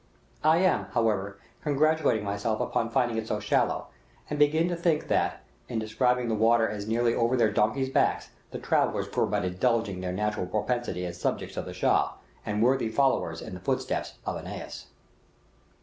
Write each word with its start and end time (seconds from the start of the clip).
I 0.43 0.57
am, 0.61 0.85
however, 0.93 1.37
congratulating 1.61 2.23
myself 2.25 2.59
upon 2.59 2.89
finding 2.89 3.17
it 3.17 3.27
so 3.27 3.39
shallow, 3.39 3.89
and 4.31 4.39
begin 4.39 4.67
to 4.69 4.75
think 4.75 5.09
that, 5.09 5.43
in 5.69 5.77
describing 5.77 6.27
the 6.27 6.33
water 6.33 6.67
as 6.67 6.87
nearly 6.87 7.13
over 7.13 7.37
their 7.37 7.51
donkeys' 7.51 7.91
backs, 7.91 8.31
the 8.49 8.57
travellers 8.57 9.15
were 9.15 9.27
but 9.27 9.45
indulging 9.45 10.01
their 10.01 10.11
natural 10.11 10.47
propensity 10.47 11.05
as 11.05 11.21
subjects 11.21 11.55
of 11.55 11.65
the 11.65 11.73
Shah, 11.75 12.13
and 12.43 12.63
worthy 12.63 12.89
followers 12.89 13.43
in 13.43 13.53
the 13.53 13.59
footsteps 13.59 14.13
of 14.25 14.37
Ananias. 14.37 14.87